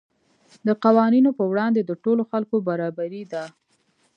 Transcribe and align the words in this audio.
د 0.67 0.69
قوانینو 0.83 1.29
په 1.37 1.43
وړاندې 1.51 1.81
د 1.83 1.91
ټولو 2.03 2.21
خلکو 2.31 2.55
برابري 2.69 3.23
ده. 3.33 3.43